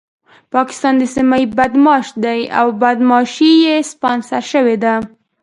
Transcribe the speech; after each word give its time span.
پاکستان 0.53 0.93
د 0.97 1.03
سيمې 1.15 1.43
بدمعاش 1.57 2.07
دی 2.23 2.41
او 2.59 2.67
بدمعاشي 2.81 3.51
يې 3.65 3.75
سپانسر 3.91 4.43
شوې 4.51 4.75
ده. 4.83 4.93